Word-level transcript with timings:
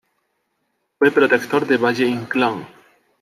Fue 0.97 1.11
protector 1.11 1.67
de 1.67 1.77
Valle-Inclán. 1.77 2.65